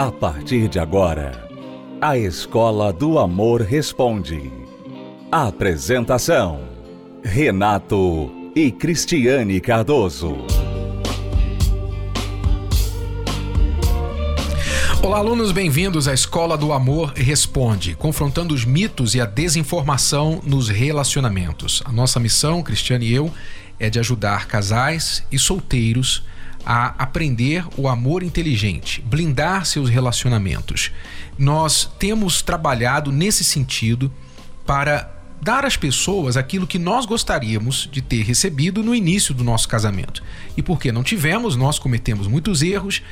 [0.00, 1.46] A partir de agora,
[2.00, 4.50] a Escola do Amor Responde.
[5.30, 6.62] Apresentação:
[7.22, 10.38] Renato e Cristiane Cardoso.
[15.02, 20.70] Olá, alunos, bem-vindos à Escola do Amor Responde, confrontando os mitos e a desinformação nos
[20.70, 21.82] relacionamentos.
[21.84, 23.30] A nossa missão, Cristiane e eu,
[23.78, 26.22] é de ajudar casais e solteiros
[26.64, 30.90] a aprender o amor inteligente, blindar seus relacionamentos.
[31.38, 34.12] Nós temos trabalhado nesse sentido
[34.66, 39.68] para dar às pessoas aquilo que nós gostaríamos de ter recebido no início do nosso
[39.68, 40.22] casamento.
[40.56, 43.02] E porque não tivemos, nós cometemos muitos erros,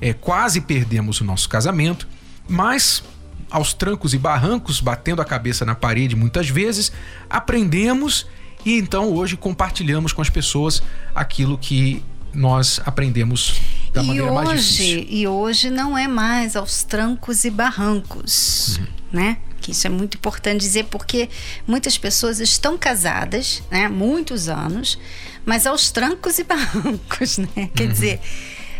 [0.00, 2.08] é, quase perdemos o nosso casamento,
[2.48, 3.04] mas
[3.50, 6.90] aos trancos e barrancos, batendo a cabeça na parede muitas vezes,
[7.28, 8.26] aprendemos
[8.64, 10.82] e então hoje compartilhamos com as pessoas
[11.14, 12.02] aquilo que
[12.34, 13.60] nós aprendemos
[13.92, 15.06] da e maneira hoje, mais difícil.
[15.08, 18.86] E hoje não é mais aos trancos e barrancos, uhum.
[19.12, 19.38] né?
[19.60, 21.28] Que isso é muito importante dizer porque
[21.66, 23.88] muitas pessoas estão casadas, né?
[23.88, 24.98] Muitos anos,
[25.46, 27.70] mas aos trancos e barrancos, né?
[27.74, 27.92] Quer uhum.
[27.92, 28.20] dizer,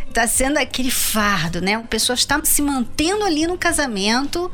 [0.08, 1.74] está sendo aquele fardo, né?
[1.74, 4.50] A pessoa está se mantendo ali no casamento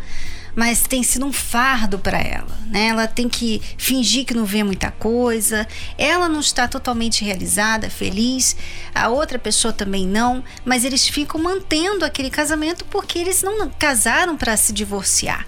[0.54, 2.86] mas tem sido um fardo para ela, né?
[2.88, 8.56] Ela tem que fingir que não vê muita coisa, ela não está totalmente realizada, feliz,
[8.94, 14.36] a outra pessoa também não, mas eles ficam mantendo aquele casamento porque eles não casaram
[14.36, 15.46] para se divorciar.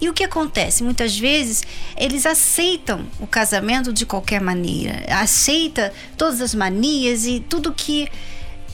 [0.00, 0.84] E o que acontece?
[0.84, 1.64] Muitas vezes
[1.96, 8.08] eles aceitam o casamento de qualquer maneira, aceita todas as manias e tudo que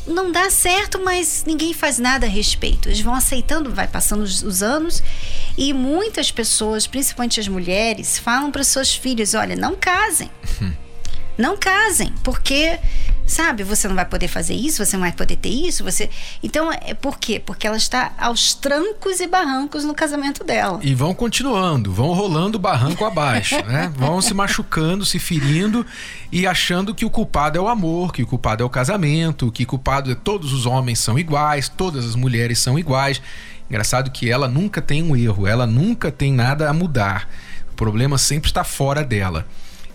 [0.07, 2.89] não dá certo, mas ninguém faz nada a respeito.
[2.89, 5.03] Eles vão aceitando, vai passando os, os anos
[5.57, 10.31] e muitas pessoas, principalmente as mulheres, falam para suas filhas: olha, não casem.
[11.39, 12.79] não casem, porque
[13.27, 16.11] sabe, você não vai poder fazer isso, você não vai poder ter isso, você.
[16.43, 17.41] Então, é por quê?
[17.45, 20.81] Porque ela está aos trancos e barrancos no casamento dela.
[20.83, 23.93] E vão continuando, vão rolando barranco abaixo, né?
[23.97, 25.85] Vão se machucando, se ferindo
[26.31, 29.65] e achando que o culpado é o amor, que o culpado é o casamento, que
[29.65, 33.21] o culpado é todos os homens são iguais, todas as mulheres são iguais.
[33.69, 37.29] Engraçado que ela nunca tem um erro, ela nunca tem nada a mudar.
[37.73, 39.47] O problema sempre está fora dela.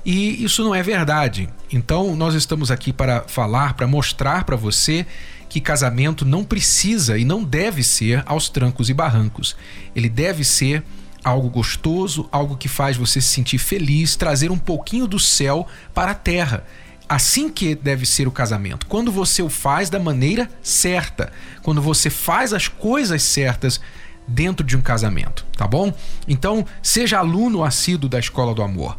[0.06, 1.50] E isso não é verdade.
[1.72, 5.06] Então, nós estamos aqui para falar, para mostrar para você
[5.50, 9.56] que casamento não precisa e não deve ser aos trancos e barrancos.
[9.96, 10.84] Ele deve ser
[11.24, 16.12] algo gostoso, algo que faz você se sentir feliz, trazer um pouquinho do céu para
[16.12, 16.64] a terra.
[17.08, 18.86] Assim que deve ser o casamento.
[18.86, 21.31] Quando você o faz da maneira certa,
[21.64, 23.81] quando você faz as coisas certas
[24.28, 25.92] dentro de um casamento, tá bom?
[26.28, 28.96] Então, seja aluno assíduo da Escola do Amor.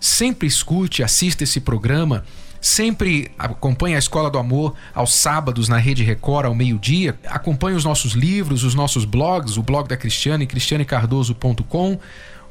[0.00, 2.24] Sempre escute, assista esse programa.
[2.60, 7.18] Sempre acompanhe a Escola do Amor aos sábados na Rede Record ao meio-dia.
[7.26, 11.98] Acompanhe os nossos livros, os nossos blogs, o blog da Cristiane, cristianecardoso.com,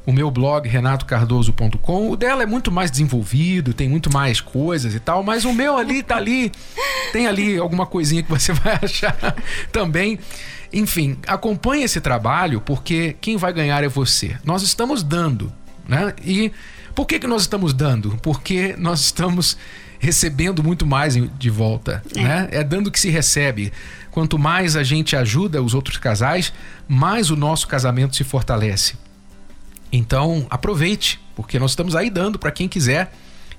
[0.04, 2.10] o meu blog renatocardoso.com.
[2.10, 5.76] O dela é muito mais desenvolvido, tem muito mais coisas e tal, mas o meu
[5.76, 6.50] ali tá ali,
[7.12, 9.36] tem ali alguma coisinha que você vai achar
[9.70, 10.18] também.
[10.72, 14.36] Enfim, acompanhe esse trabalho porque quem vai ganhar é você.
[14.44, 15.52] Nós estamos dando,
[15.88, 16.14] né?
[16.24, 16.52] E
[17.00, 18.18] por que, que nós estamos dando?
[18.20, 19.56] Porque nós estamos
[19.98, 22.22] recebendo muito mais de volta, é.
[22.22, 22.48] né?
[22.52, 23.72] É dando que se recebe.
[24.10, 26.52] Quanto mais a gente ajuda os outros casais,
[26.86, 28.96] mais o nosso casamento se fortalece.
[29.90, 33.10] Então, aproveite, porque nós estamos aí dando para quem quiser.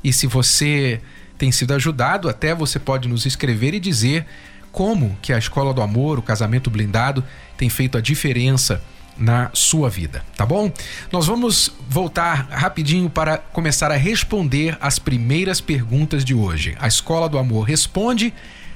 [0.03, 1.01] E se você
[1.35, 4.23] tem sido ajudado, até você pode nos escrever e dizer
[4.71, 7.23] como que a Escola do Amor, o Casamento Blindado,
[7.57, 8.83] tem feito a diferença
[9.17, 10.71] na sua vida, tá bom?
[11.11, 16.75] Nós vamos voltar rapidinho para começar a responder as primeiras perguntas de hoje.
[16.79, 18.33] A Escola do Amor Responde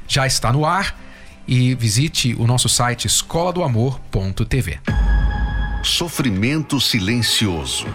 [0.08, 1.00] já está no ar
[1.48, 4.80] e visite o nosso site escola do amor.tv.
[5.84, 7.88] Sofrimento silencioso,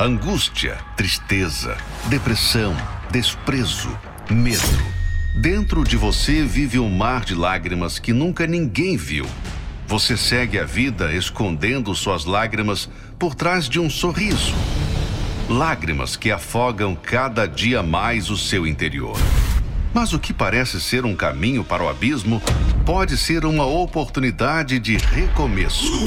[0.00, 2.74] angústia, tristeza, depressão,
[3.10, 3.96] desprezo,
[4.30, 4.98] medo.
[5.40, 9.26] Dentro de você vive um mar de lágrimas que nunca ninguém viu
[9.88, 14.52] você segue a vida escondendo suas lágrimas por trás de um sorriso.
[15.48, 19.16] Lágrimas que afogam cada dia mais o seu interior.
[19.94, 22.42] Mas o que parece ser um caminho para o abismo
[22.84, 26.04] pode ser uma oportunidade de recomeço.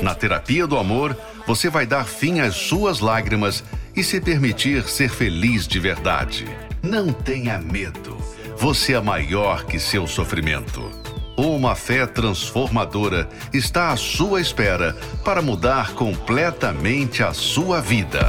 [0.00, 3.64] Na terapia do amor, você vai dar fim às suas lágrimas
[3.96, 6.46] e se permitir ser feliz de verdade.
[6.80, 8.16] Não tenha medo.
[8.56, 11.05] Você é maior que seu sofrimento.
[11.36, 18.20] Uma fé transformadora está à sua espera para mudar completamente a sua vida.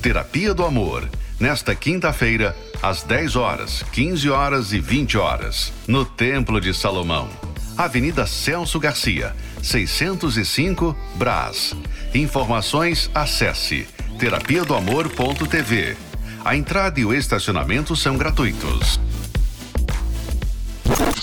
[0.00, 1.08] Terapia do Amor,
[1.40, 7.28] nesta quinta-feira, às 10 horas, 15 horas e 20 horas, no Templo de Salomão.
[7.76, 11.74] Avenida Celso Garcia, 605, Brás.
[12.14, 13.88] Informações acesse
[14.20, 15.96] terapia do amor.tv.
[16.44, 19.00] A entrada e o estacionamento são gratuitos.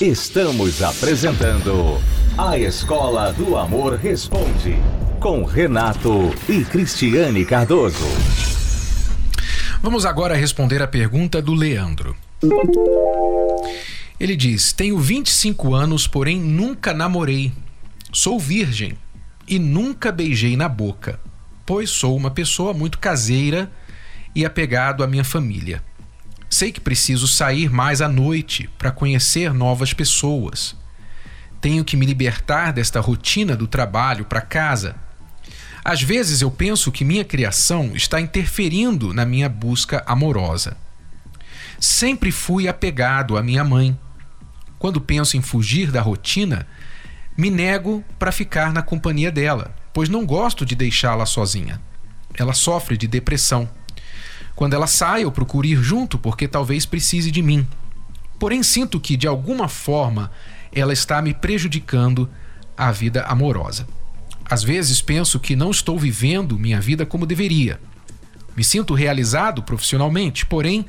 [0.01, 2.01] Estamos apresentando
[2.38, 4.75] A Escola do Amor Responde,
[5.19, 8.03] com Renato e Cristiane Cardoso.
[9.81, 12.15] Vamos agora responder a pergunta do Leandro.
[14.19, 17.53] Ele diz: Tenho 25 anos, porém nunca namorei.
[18.12, 18.97] Sou virgem
[19.47, 21.19] e nunca beijei na boca,
[21.65, 23.71] pois sou uma pessoa muito caseira
[24.35, 25.81] e apegado à minha família.
[26.51, 30.75] Sei que preciso sair mais à noite para conhecer novas pessoas.
[31.62, 34.95] Tenho que me libertar desta rotina do trabalho para casa.
[35.83, 40.75] Às vezes eu penso que minha criação está interferindo na minha busca amorosa.
[41.80, 43.97] Sempre fui apegado à minha mãe
[44.77, 46.68] quando penso em fugir da rotina,
[47.38, 51.80] me nego para ficar na companhia dela, pois não gosto de deixá-la sozinha.
[52.33, 53.69] Ela sofre de depressão.
[54.56, 57.68] Quando ela sai, eu procuro ir junto porque talvez precise de mim.
[58.39, 60.31] Porém, sinto que, de alguma forma,
[60.71, 62.30] ela está me prejudicando
[62.77, 63.88] a vida amorosa.
[64.50, 67.80] Às vezes penso que não estou vivendo minha vida como deveria.
[68.56, 70.86] Me sinto realizado profissionalmente, porém,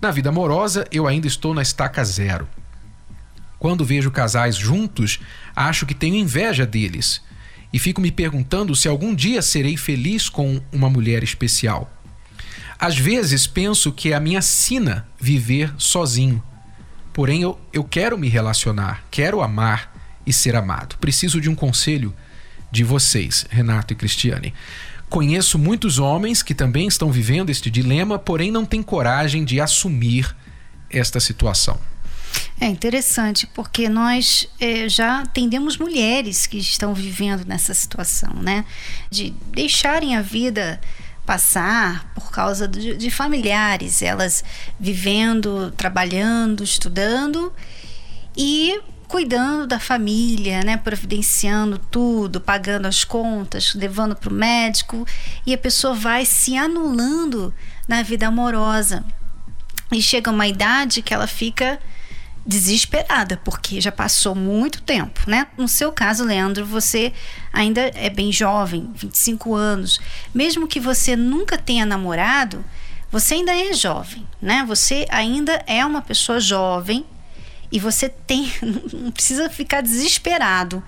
[0.00, 2.48] na vida amorosa eu ainda estou na estaca zero.
[3.58, 5.20] Quando vejo casais juntos,
[5.54, 7.22] acho que tenho inveja deles
[7.72, 11.90] e fico me perguntando se algum dia serei feliz com uma mulher especial.
[12.78, 16.42] Às vezes penso que é a minha sina viver sozinho.
[17.12, 19.92] Porém, eu, eu quero me relacionar, quero amar
[20.26, 20.96] e ser amado.
[20.98, 22.14] Preciso de um conselho
[22.70, 24.52] de vocês, Renato e Cristiane.
[25.08, 30.34] Conheço muitos homens que também estão vivendo este dilema, porém não têm coragem de assumir
[30.90, 31.78] esta situação.
[32.60, 38.64] É interessante, porque nós é, já atendemos mulheres que estão vivendo nessa situação, né?
[39.10, 40.80] De deixarem a vida
[41.24, 44.44] passar por causa de, de familiares, elas
[44.78, 47.52] vivendo, trabalhando, estudando
[48.36, 55.06] e cuidando da família, né, providenciando tudo, pagando as contas, levando para o médico,
[55.46, 57.54] e a pessoa vai se anulando
[57.86, 59.04] na vida amorosa.
[59.92, 61.78] E chega uma idade que ela fica
[62.46, 65.46] desesperada, porque já passou muito tempo, né?
[65.56, 67.12] No seu caso, Leandro, você
[67.52, 69.98] ainda é bem jovem, 25 anos.
[70.34, 72.64] Mesmo que você nunca tenha namorado,
[73.10, 74.64] você ainda é jovem, né?
[74.68, 77.06] Você ainda é uma pessoa jovem
[77.72, 78.52] e você tem
[78.92, 80.82] não precisa ficar desesperado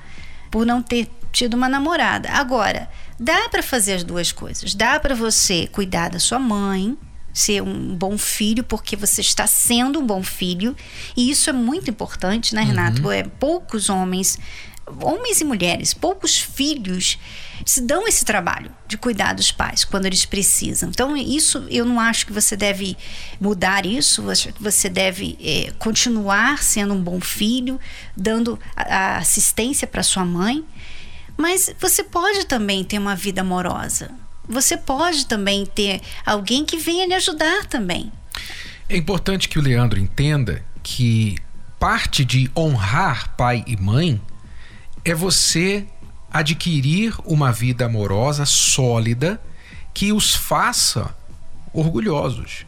[0.50, 2.31] por não ter tido uma namorada.
[2.31, 2.88] Agora,
[3.19, 4.75] dá para fazer as duas coisas.
[4.75, 6.97] Dá para você cuidar da sua mãe,
[7.36, 10.74] ser um bom filho, porque você está sendo um bom filho.
[11.14, 13.02] E isso é muito importante, né, Renato?
[13.02, 13.12] Uhum.
[13.12, 14.38] É, poucos homens,
[15.02, 17.18] homens e mulheres, poucos filhos
[17.64, 20.88] se dão esse trabalho de cuidar dos pais quando eles precisam.
[20.88, 22.96] Então, isso eu não acho que você deve
[23.38, 24.24] mudar isso,
[24.58, 27.78] você deve é, continuar sendo um bom filho,
[28.16, 30.64] dando a, a assistência para sua mãe.
[31.36, 34.10] Mas você pode também ter uma vida amorosa
[34.48, 38.12] você pode também ter alguém que venha lhe ajudar também.
[38.88, 41.36] É importante que o Leandro entenda que
[41.79, 44.20] parte de honrar pai e mãe
[45.05, 45.86] é você
[46.31, 49.41] adquirir uma vida amorosa sólida
[49.93, 51.15] que os faça
[51.72, 52.67] orgulhosos.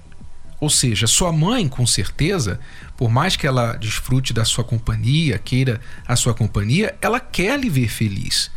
[0.60, 2.58] Ou seja, sua mãe, com certeza,
[2.96, 7.70] por mais que ela desfrute da sua companhia, queira a sua companhia, ela quer lhe
[7.70, 8.50] ver feliz.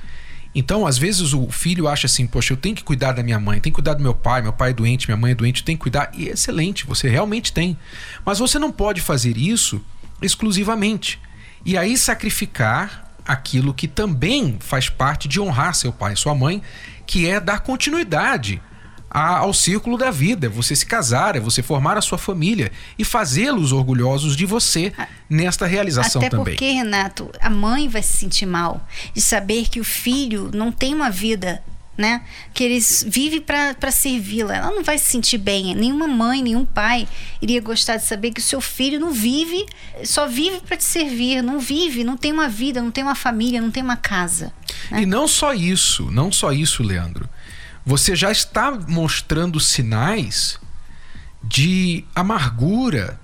[0.53, 3.59] Então, às vezes o filho acha assim: poxa, eu tenho que cuidar da minha mãe,
[3.59, 5.77] tenho que cuidar do meu pai, meu pai é doente, minha mãe é doente, tenho
[5.77, 6.11] que cuidar.
[6.13, 7.77] E é excelente, você realmente tem.
[8.25, 9.81] Mas você não pode fazer isso
[10.21, 11.19] exclusivamente.
[11.65, 16.61] E aí sacrificar aquilo que também faz parte de honrar seu pai e sua mãe,
[17.05, 18.61] que é dar continuidade
[19.11, 22.71] a, ao círculo da vida, é você se casar, é você formar a sua família
[22.97, 24.93] e fazê-los orgulhosos de você
[25.29, 26.53] nesta realização Até também.
[26.53, 30.71] Até porque, Renato, a mãe vai se sentir mal de saber que o filho não
[30.71, 31.61] tem uma vida
[31.97, 32.21] né?
[32.53, 34.55] Que eles vivem para servi-la.
[34.55, 35.75] Ela não vai se sentir bem.
[35.75, 37.07] Nenhuma mãe, nenhum pai
[37.39, 39.65] iria gostar de saber que o seu filho não vive,
[40.03, 43.61] só vive para te servir, não vive, não tem uma vida, não tem uma família,
[43.61, 44.51] não tem uma casa.
[44.89, 45.03] Né?
[45.03, 47.29] E não só isso, não só isso, Leandro
[47.85, 50.59] você já está mostrando sinais
[51.43, 53.19] de amargura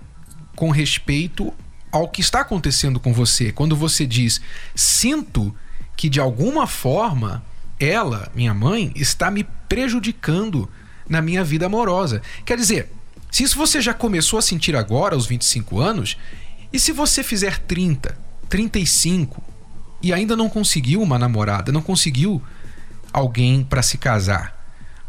[0.55, 1.53] com respeito
[1.91, 3.51] ao que está acontecendo com você.
[3.51, 4.41] Quando você diz,
[4.75, 5.55] sinto
[5.95, 7.43] que de alguma forma
[7.79, 10.69] ela, minha mãe, está me prejudicando
[11.07, 12.21] na minha vida amorosa.
[12.45, 12.91] Quer dizer,
[13.31, 16.17] se isso você já começou a sentir agora, aos 25 anos,
[16.73, 18.17] e se você fizer 30,
[18.49, 19.43] 35,
[20.01, 22.41] e ainda não conseguiu uma namorada, não conseguiu
[23.11, 24.55] alguém para se casar,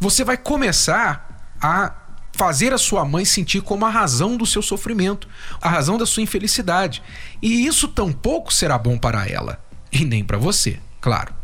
[0.01, 1.95] você vai começar a
[2.33, 5.29] fazer a sua mãe sentir como a razão do seu sofrimento,
[5.61, 7.03] a razão da sua infelicidade.
[7.43, 11.35] E isso tampouco será bom para ela e nem para você, claro.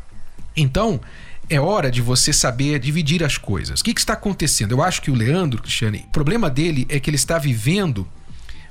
[0.56, 1.00] Então,
[1.50, 3.80] é hora de você saber dividir as coisas.
[3.80, 4.73] O que, que, está acontecendo?
[4.73, 8.06] Eu acho que o Leandro, Cristiane, o problema dele é que ele está vivendo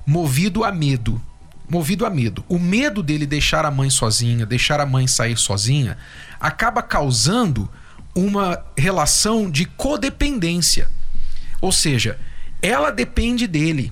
[0.06, 1.22] movido a medo.
[1.70, 2.43] Movido a medo.
[2.48, 5.98] O medo dele deixar a mãe sozinha, deixar a mãe sair sozinha,
[6.39, 7.70] acaba causando
[8.15, 10.89] uma relação de codependência.
[11.62, 12.20] Ou seja,
[12.62, 13.91] ela depende dele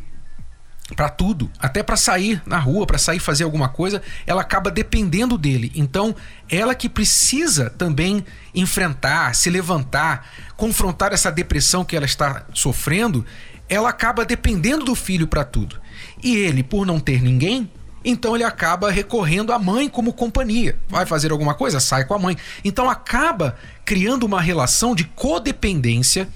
[0.95, 5.37] para tudo, até para sair na rua, para sair fazer alguma coisa, ela acaba dependendo
[5.37, 5.71] dele.
[5.73, 6.15] Então,
[6.49, 13.25] ela que precisa também enfrentar, se levantar, confrontar essa depressão que ela está sofrendo,
[13.69, 15.79] ela acaba dependendo do filho para tudo.
[16.23, 17.69] E ele, por não ter ninguém,
[18.03, 20.77] então ele acaba recorrendo à mãe como companhia.
[20.87, 21.79] Vai fazer alguma coisa?
[21.79, 22.37] Sai com a mãe.
[22.63, 26.27] Então acaba criando uma relação de codependência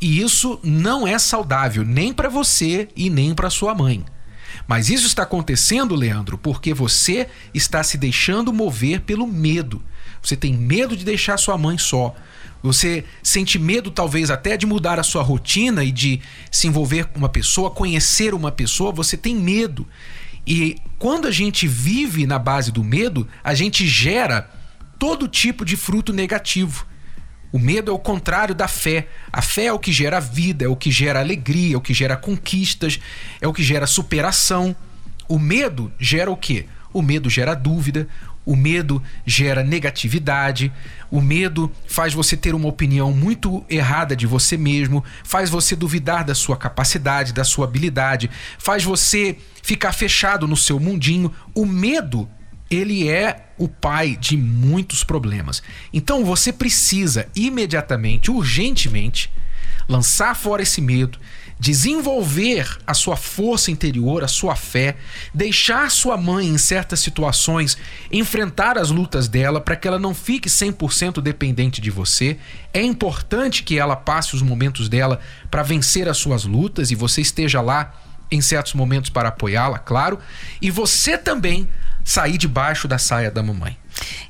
[0.00, 4.04] e isso não é saudável nem para você e nem para sua mãe.
[4.66, 9.82] Mas isso está acontecendo, Leandro, porque você está se deixando mover pelo medo.
[10.20, 12.14] Você tem medo de deixar sua mãe só.
[12.62, 17.18] Você sente medo, talvez, até de mudar a sua rotina e de se envolver com
[17.18, 18.92] uma pessoa, conhecer uma pessoa.
[18.92, 19.86] Você tem medo.
[20.46, 24.48] E quando a gente vive na base do medo, a gente gera
[24.98, 26.86] todo tipo de fruto negativo.
[27.52, 29.08] O medo é o contrário da fé.
[29.32, 31.92] A fé é o que gera vida, é o que gera alegria, é o que
[31.92, 32.98] gera conquistas,
[33.40, 34.74] é o que gera superação.
[35.28, 36.66] O medo gera o quê?
[36.92, 38.08] O medo gera dúvida,
[38.44, 40.72] o medo gera negatividade,
[41.10, 46.24] o medo faz você ter uma opinião muito errada de você mesmo, faz você duvidar
[46.24, 51.32] da sua capacidade, da sua habilidade, faz você ficar fechado no seu mundinho.
[51.54, 52.28] O medo,
[52.70, 55.62] ele é o pai de muitos problemas.
[55.92, 59.30] Então você precisa imediatamente, urgentemente,
[59.88, 61.18] lançar fora esse medo,
[61.58, 64.96] desenvolver a sua força interior, a sua fé,
[65.32, 67.78] deixar sua mãe em certas situações
[68.10, 72.36] enfrentar as lutas dela para que ela não fique 100% dependente de você.
[72.72, 75.20] É importante que ela passe os momentos dela
[75.50, 77.94] para vencer as suas lutas e você esteja lá
[78.28, 80.18] em certos momentos para apoiá-la, claro.
[80.60, 81.68] E você também
[82.04, 83.76] sair debaixo da saia da mamãe.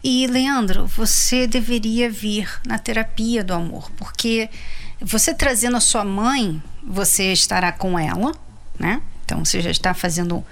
[0.02, 4.50] E Leandro, você deveria vir na terapia do amor, porque
[5.04, 8.32] você trazendo a sua mãe, você estará com ela,
[8.78, 9.02] né?
[9.24, 10.44] Então você já está fazendo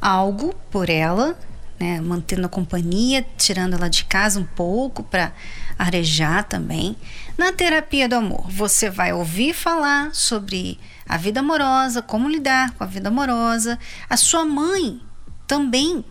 [0.00, 1.38] algo por ela,
[1.78, 2.00] né?
[2.00, 5.32] Mantendo a companhia, tirando ela de casa um pouco para
[5.78, 6.96] arejar também.
[7.36, 12.84] Na terapia do amor, você vai ouvir falar sobre a vida amorosa, como lidar com
[12.84, 13.78] a vida amorosa.
[14.08, 15.00] A sua mãe
[15.46, 16.04] também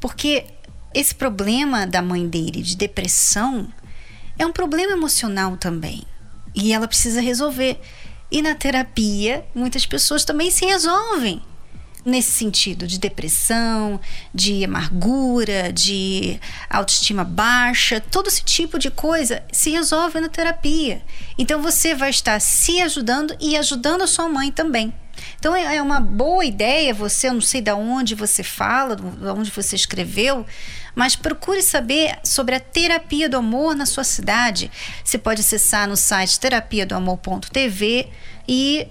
[0.00, 0.46] porque
[0.94, 3.68] esse problema da mãe dele de depressão
[4.38, 6.04] é um problema emocional também.
[6.54, 7.80] E ela precisa resolver.
[8.30, 11.42] E na terapia, muitas pessoas também se resolvem
[12.04, 14.00] nesse sentido de depressão,
[14.34, 21.02] de amargura, de autoestima baixa, todo esse tipo de coisa se resolve na terapia.
[21.36, 24.92] Então você vai estar se ajudando e ajudando a sua mãe também.
[25.38, 29.02] Então é, é uma boa ideia você, eu não sei de onde você fala, de
[29.28, 30.46] onde você escreveu,
[30.98, 34.68] mas procure saber sobre a terapia do amor na sua cidade.
[35.04, 38.08] Você pode acessar no site terapia do amor.tv
[38.48, 38.88] e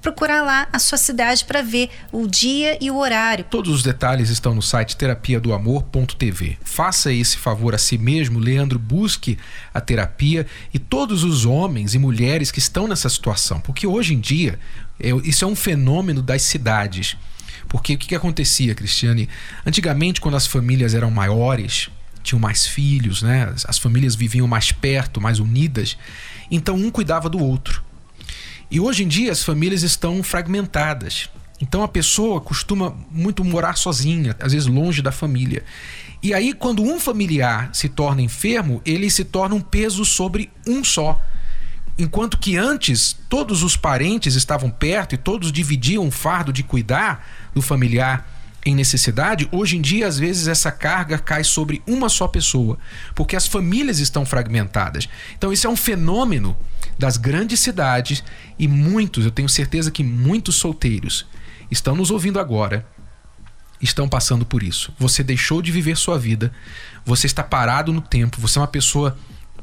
[0.00, 3.44] procurar lá a sua cidade para ver o dia e o horário.
[3.50, 6.56] Todos os detalhes estão no site terapia do amor.tv.
[6.64, 9.38] Faça esse favor a si mesmo, Leandro, busque
[9.74, 14.20] a terapia e todos os homens e mulheres que estão nessa situação, porque hoje em
[14.20, 14.58] dia
[14.98, 17.14] é, isso é um fenômeno das cidades.
[17.72, 19.30] Porque o que, que acontecia, Cristiane?
[19.64, 21.88] Antigamente, quando as famílias eram maiores,
[22.22, 23.50] tinham mais filhos, né?
[23.66, 25.96] As famílias viviam mais perto, mais unidas.
[26.50, 27.82] Então um cuidava do outro.
[28.70, 31.30] E hoje em dia as famílias estão fragmentadas.
[31.62, 35.64] Então a pessoa costuma muito morar sozinha, às vezes longe da família.
[36.22, 40.84] E aí, quando um familiar se torna enfermo, ele se torna um peso sobre um
[40.84, 41.18] só.
[41.98, 47.26] Enquanto que antes todos os parentes estavam perto e todos dividiam o fardo de cuidar
[47.54, 48.26] do familiar
[48.64, 52.78] em necessidade, hoje em dia, às vezes, essa carga cai sobre uma só pessoa,
[53.14, 55.08] porque as famílias estão fragmentadas.
[55.36, 56.56] Então, isso é um fenômeno
[56.98, 58.22] das grandes cidades
[58.58, 61.26] e muitos, eu tenho certeza que muitos solteiros
[61.70, 62.86] estão nos ouvindo agora,
[63.80, 64.94] estão passando por isso.
[64.98, 66.52] Você deixou de viver sua vida,
[67.04, 69.18] você está parado no tempo, você é uma pessoa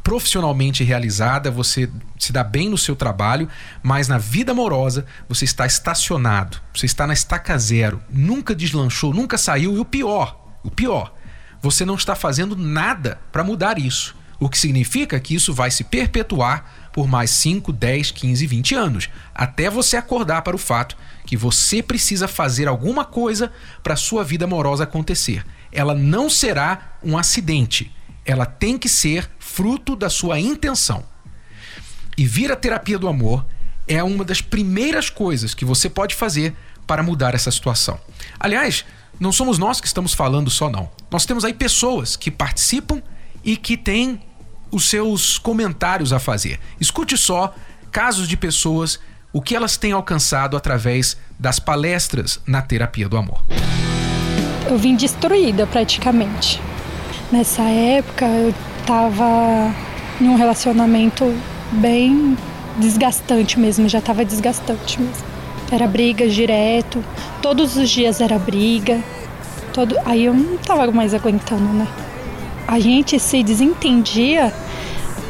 [0.09, 1.87] profissionalmente realizada, você
[2.17, 3.47] se dá bem no seu trabalho,
[3.83, 9.37] mas na vida amorosa você está estacionado, você está na estaca zero, nunca deslanchou, nunca
[9.37, 11.13] saiu e o pior, o pior,
[11.61, 14.15] você não está fazendo nada para mudar isso.
[14.39, 19.09] O que significa que isso vai se perpetuar por mais 5, 10, 15, 20 anos,
[19.35, 23.51] até você acordar para o fato que você precisa fazer alguma coisa
[23.83, 25.45] para sua vida amorosa acontecer.
[25.71, 27.91] Ela não será um acidente,
[28.29, 31.03] ela tem que ser fruto da sua intenção.
[32.15, 33.43] E vir à terapia do amor
[33.87, 36.55] é uma das primeiras coisas que você pode fazer
[36.85, 37.99] para mudar essa situação.
[38.39, 38.85] Aliás,
[39.19, 40.91] não somos nós que estamos falando só, não.
[41.09, 43.01] Nós temos aí pessoas que participam
[43.43, 44.21] e que têm
[44.69, 46.59] os seus comentários a fazer.
[46.79, 47.55] Escute só
[47.91, 48.99] casos de pessoas,
[49.33, 53.43] o que elas têm alcançado através das palestras na terapia do amor.
[54.69, 56.61] Eu vim destruída praticamente.
[57.31, 59.71] Nessa época eu estava
[60.19, 61.31] em um relacionamento
[61.73, 62.35] bem
[62.77, 65.23] desgastante mesmo, já estava desgastante mesmo.
[65.71, 67.03] Era briga direto,
[67.39, 68.99] todos os dias era briga.
[69.71, 69.95] Todo...
[70.05, 71.87] Aí eu não estava mais aguentando, né?
[72.67, 74.51] A gente se desentendia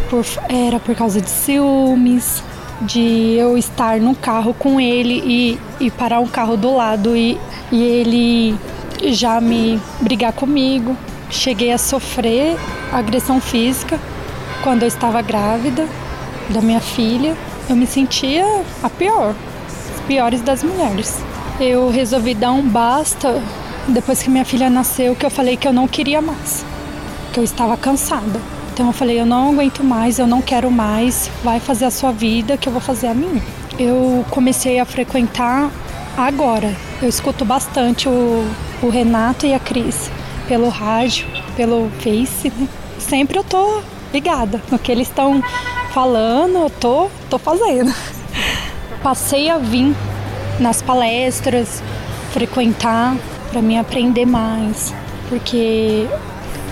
[0.10, 0.26] por...
[0.48, 2.42] era por causa de ciúmes,
[2.82, 7.38] de eu estar no carro com ele e, e parar um carro do lado e,
[7.70, 8.58] e ele
[9.12, 10.96] já me brigar comigo.
[11.30, 12.58] Cheguei a sofrer
[12.92, 14.00] agressão física
[14.64, 15.88] quando eu estava grávida
[16.50, 17.38] da minha filha.
[17.70, 18.44] Eu me sentia
[18.82, 19.36] a pior,
[19.94, 21.20] as piores das mulheres.
[21.60, 23.42] Eu resolvi dar um basta
[23.88, 26.66] depois que minha filha nasceu, que eu falei que eu não queria mais,
[27.32, 28.42] que eu estava cansada.
[28.74, 32.12] Então eu falei, eu não aguento mais, eu não quero mais, vai fazer a sua
[32.12, 33.42] vida que eu vou fazer a minha.
[33.78, 35.70] Eu comecei a frequentar
[36.18, 36.74] agora.
[37.02, 38.46] Eu escuto bastante o,
[38.82, 40.10] o Renato e a Cris
[40.50, 41.26] pelo rádio,
[41.56, 42.52] pelo Face.
[42.58, 42.68] Né?
[42.98, 45.42] Sempre eu tô ligada no que eles estão
[45.94, 47.94] falando, eu tô, tô fazendo.
[49.02, 49.96] Passei a vir
[50.60, 51.82] nas palestras,
[52.34, 53.16] frequentar
[53.50, 54.94] para me aprender mais,
[55.30, 56.06] porque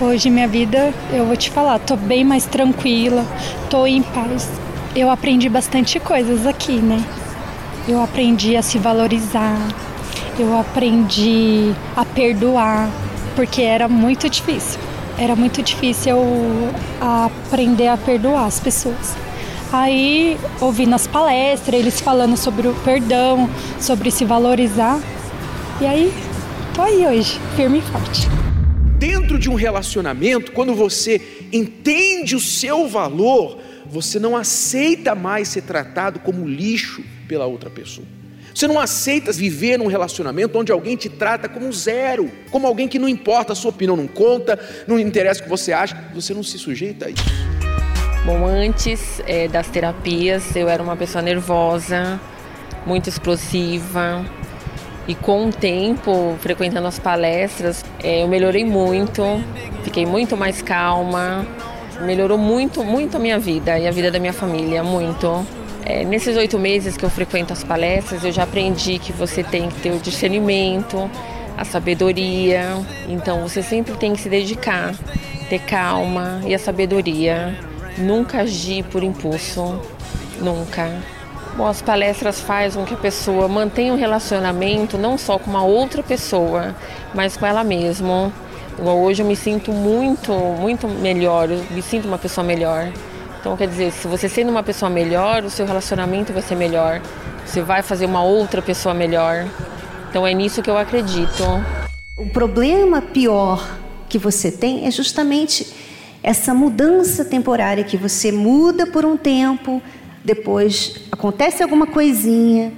[0.00, 3.26] Hoje minha vida, eu vou te falar, tô bem mais tranquila,
[3.68, 4.48] tô em paz.
[4.94, 7.04] Eu aprendi bastante coisas aqui, né?
[7.88, 9.58] Eu aprendi a se valorizar,
[10.38, 12.88] eu aprendi a perdoar,
[13.38, 14.80] porque era muito difícil.
[15.16, 19.14] Era muito difícil eu aprender a perdoar as pessoas.
[19.72, 23.48] Aí, ouvindo as palestras, eles falando sobre o perdão,
[23.78, 25.00] sobre se valorizar.
[25.80, 26.12] E aí,
[26.74, 28.28] tô aí hoje, firme e forte
[28.98, 35.62] dentro de um relacionamento, quando você entende o seu valor, você não aceita mais ser
[35.62, 38.04] tratado como lixo pela outra pessoa.
[38.58, 42.98] Você não aceita viver num relacionamento onde alguém te trata como zero, como alguém que
[42.98, 46.42] não importa, a sua opinião não conta, não interessa o que você acha, você não
[46.42, 47.22] se sujeita a isso.
[48.26, 52.20] Bom, antes é, das terapias, eu era uma pessoa nervosa,
[52.84, 54.26] muito explosiva,
[55.06, 59.22] e com o tempo, frequentando as palestras, é, eu melhorei muito,
[59.84, 61.46] fiquei muito mais calma,
[62.00, 65.46] melhorou muito, muito a minha vida e a vida da minha família, muito.
[65.88, 69.70] É, nesses oito meses que eu frequento as palestras, eu já aprendi que você tem
[69.70, 71.10] que ter o discernimento,
[71.56, 72.76] a sabedoria.
[73.08, 74.94] Então você sempre tem que se dedicar,
[75.48, 77.58] ter calma e a sabedoria.
[77.96, 79.80] Nunca agir por impulso,
[80.42, 80.92] nunca.
[81.56, 85.64] Bom, as palestras fazem com que a pessoa mantenha um relacionamento não só com uma
[85.64, 86.76] outra pessoa,
[87.14, 88.30] mas com ela mesma.
[88.78, 92.92] Hoje eu me sinto muito, muito melhor, eu me sinto uma pessoa melhor.
[93.40, 97.00] Então, quer dizer, se você sendo uma pessoa melhor, o seu relacionamento vai ser melhor.
[97.46, 99.46] Você vai fazer uma outra pessoa melhor.
[100.10, 101.44] Então, é nisso que eu acredito.
[102.16, 103.64] O problema pior
[104.08, 105.66] que você tem é justamente
[106.22, 109.80] essa mudança temporária que você muda por um tempo,
[110.24, 112.72] depois acontece alguma coisinha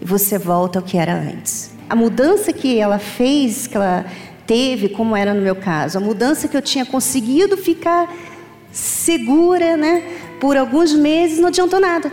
[0.00, 1.74] e você volta ao que era antes.
[1.90, 4.06] A mudança que ela fez, que ela
[4.46, 8.08] teve, como era no meu caso, a mudança que eu tinha conseguido ficar
[8.76, 10.02] segura, né,
[10.38, 12.12] por alguns meses, não adiantou nada.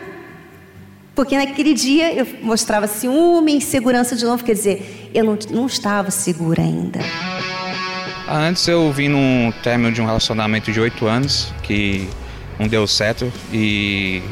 [1.13, 6.09] Porque naquele dia eu mostrava ciúme, insegurança de novo, quer dizer, eu não, não estava
[6.09, 6.99] segura ainda.
[8.27, 12.07] Antes eu vim num término de um relacionamento de oito anos que
[12.57, 14.23] não deu certo e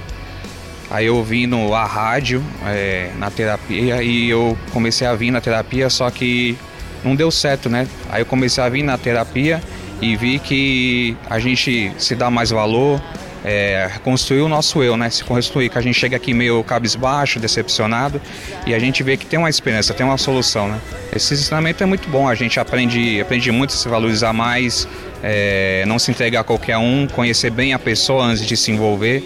[0.92, 5.40] Aí eu vim no a rádio é, na terapia e eu comecei a vir na
[5.40, 6.58] terapia, só que
[7.02, 7.88] não deu certo, né?
[8.10, 9.62] Aí eu comecei a vir na terapia
[10.02, 13.02] e vi que a gente se dá mais valor,
[13.44, 15.10] é, construir o nosso eu, né?
[15.10, 18.22] Se construir, que a gente chega aqui meio cabisbaixo, decepcionado,
[18.66, 20.80] e a gente vê que tem uma esperança, tem uma solução, né?
[21.16, 24.88] Esse ensinamento é muito bom, a gente aprende, aprende muito a se valorizar mais,
[25.24, 29.24] é, não se entregar a qualquer um, conhecer bem a pessoa antes de se envolver.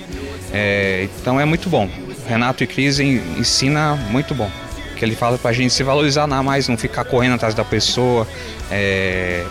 [0.54, 1.90] É, então é muito bom.
[2.28, 4.50] Renato e Cris ensina muito bom.
[4.96, 8.26] Que ele fala pra gente se valorizar mais, não ficar correndo atrás da pessoa,
[8.72, 9.44] é,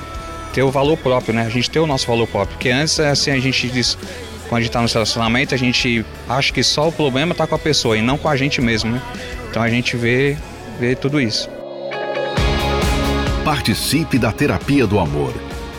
[0.55, 1.45] ter o valor próprio, né?
[1.45, 2.57] A gente ter o nosso valor próprio.
[2.57, 3.99] Porque antes, assim, a gente diz,
[4.49, 7.57] quando a gente tá no relacionamento, a gente acha que só o problema tá com
[7.57, 9.03] a pessoa e não com a gente mesmo, né?
[9.51, 10.37] Então a gente vê,
[10.79, 11.51] vê tudo isso.
[13.45, 15.35] Participe da Terapia do Amor.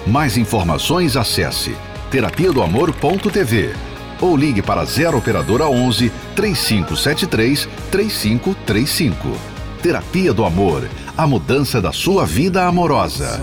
[0.05, 1.75] Mais informações acesse
[2.11, 3.73] terapia do amor.tv
[4.21, 9.37] ou ligue para 0 operadora 11 3573 3535.
[9.81, 13.41] Terapia do Amor, a mudança da sua vida amorosa.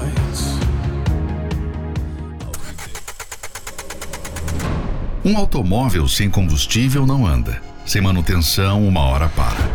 [5.25, 7.63] Um automóvel sem combustível não anda.
[7.87, 9.71] Sem manutenção, uma hora para.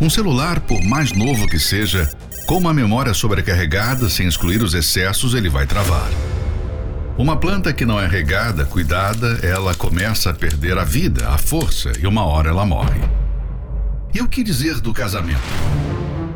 [0.00, 2.10] Um celular, por mais novo que seja,
[2.46, 6.08] com uma memória sobrecarregada, sem excluir os excessos, ele vai travar.
[7.18, 11.92] Uma planta que não é regada, cuidada, ela começa a perder a vida, a força,
[12.00, 13.00] e uma hora ela morre.
[14.14, 15.40] E o que dizer do casamento?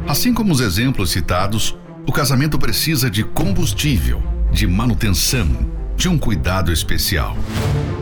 [0.06, 1.74] Assim como os exemplos citados,
[2.06, 5.48] o casamento precisa de combustível, de manutenção,
[5.96, 7.36] de um cuidado especial.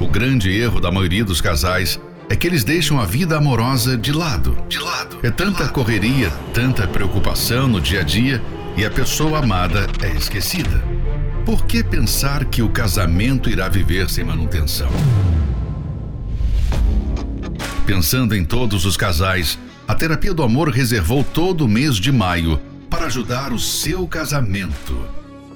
[0.00, 4.12] O grande erro da maioria dos casais é que eles deixam a vida amorosa de
[4.12, 4.56] lado.
[4.68, 5.18] De lado.
[5.24, 8.40] É tanta correria, tanta preocupação no dia a dia
[8.76, 10.84] e a pessoa amada é esquecida.
[11.44, 14.90] Por que pensar que o casamento irá viver sem manutenção?
[17.84, 19.58] Pensando em todos os casais,
[19.88, 24.96] a Terapia do Amor reservou todo o mês de maio para ajudar o seu casamento.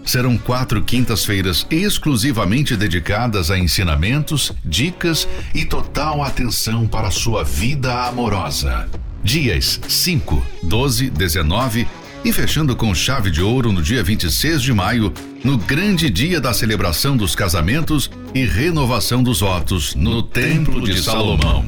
[0.04, 8.88] Serão quatro quintas-feiras exclusivamente dedicadas a ensinamentos, dicas e total atenção para sua vida amorosa.
[9.22, 11.86] Dias 5, 12, 19
[12.24, 15.12] e fechando com chave de ouro no dia 26 de maio,
[15.44, 21.64] no grande dia da celebração dos casamentos e renovação dos votos no Templo de Salomão.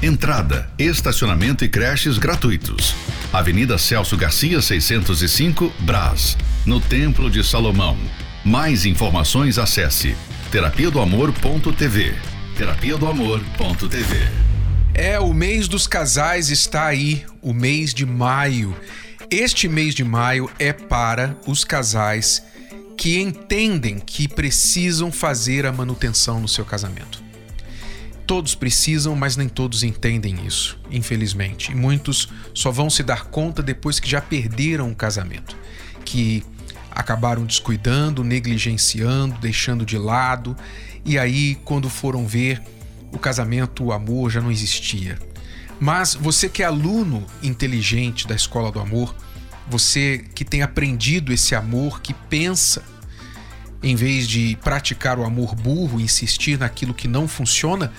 [0.00, 2.94] Entrada, estacionamento e creches gratuitos.
[3.32, 7.98] Avenida Celso Garcia 605, Brás, no Templo de Salomão.
[8.44, 10.16] Mais informações acesse
[10.52, 12.14] terapia do amor.tv.
[12.56, 14.16] Terapia do amor.tv.
[14.94, 18.76] É, o mês dos casais está aí, o mês de maio.
[19.28, 22.40] Este mês de maio é para os casais
[22.96, 27.27] que entendem que precisam fazer a manutenção no seu casamento.
[28.28, 31.72] Todos precisam, mas nem todos entendem isso, infelizmente.
[31.72, 35.56] E muitos só vão se dar conta depois que já perderam o casamento,
[36.04, 36.44] que
[36.90, 40.54] acabaram descuidando, negligenciando, deixando de lado,
[41.06, 42.62] e aí, quando foram ver,
[43.10, 45.18] o casamento, o amor já não existia.
[45.80, 49.16] Mas você que é aluno inteligente da Escola do Amor,
[49.70, 52.82] você que tem aprendido esse amor, que pensa,
[53.82, 57.92] em vez de praticar o amor burro, insistir naquilo que não funciona,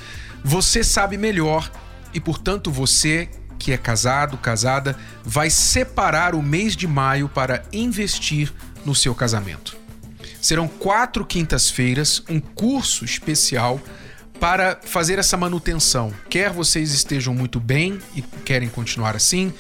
[0.43, 1.69] você sabe melhor
[2.13, 8.51] e, portanto, você que é casado, casada, vai separar o mês de maio para investir
[8.85, 9.77] no seu casamento.
[10.41, 13.79] Serão quatro quintas-feiras, um curso especial
[14.39, 16.13] para fazer essa manutenção.
[16.29, 19.53] Quer vocês estejam muito bem e querem continuar assim,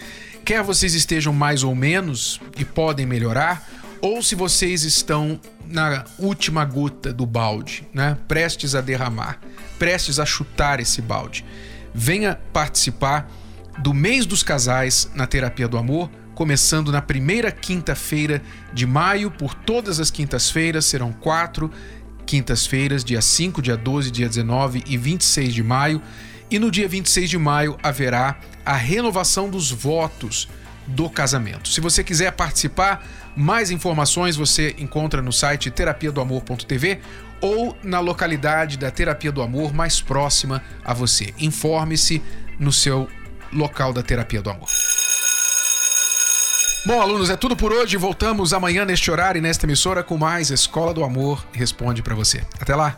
[0.45, 3.67] quer vocês estejam mais ou menos e podem melhorar,
[4.01, 8.17] ou se vocês estão na última gota do balde, né?
[8.27, 9.39] prestes a derramar,
[9.77, 11.45] prestes a chutar esse balde.
[11.93, 13.29] Venha participar
[13.77, 18.41] do mês dos casais na Terapia do Amor, começando na primeira quinta-feira
[18.73, 21.71] de maio, por todas as quintas-feiras, serão quatro
[22.25, 26.01] quintas-feiras, dia 5, dia 12, dia 19 e 26 de maio.
[26.51, 30.47] E no dia 26 de maio haverá a renovação dos votos
[30.89, 31.69] do casamento.
[31.69, 36.99] Se você quiser participar, mais informações você encontra no site terapia do amor.tv
[37.41, 41.33] ou na localidade da Terapia do Amor mais próxima a você.
[41.39, 42.21] Informe-se
[42.59, 43.07] no seu
[43.53, 44.67] local da Terapia do Amor.
[46.85, 47.97] Bom, alunos, é tudo por hoje.
[47.97, 52.41] Voltamos amanhã neste horário e nesta emissora com mais Escola do Amor Responde para você.
[52.59, 52.97] Até lá.